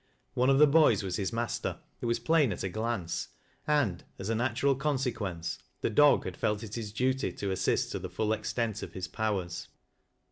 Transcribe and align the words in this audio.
One 0.33 0.49
of 0.49 0.57
the 0.57 0.65
boys 0.65 1.03
was 1.03 1.17
his 1.17 1.31
master, 1.31 1.77
it 2.01 2.07
was 2.07 2.17
plain 2.17 2.51
at 2.51 2.63
a 2.63 2.69
glance, 2.69 3.27
and, 3.67 4.03
as 4.17 4.29
a 4.29 4.33
natural 4.35 4.73
consequence, 4.73 5.59
the 5.81 5.91
dog 5.91 6.23
had 6.25 6.35
felt 6.35 6.63
it 6.63 6.73
his 6.73 6.91
duty 6.91 7.31
to 7.33 7.51
assist 7.51 7.91
to 7.91 7.99
the 7.99 8.09
full 8.09 8.33
extent 8.33 8.81
of 8.81 8.93
his 8.93 9.07
powers. 9.07 9.67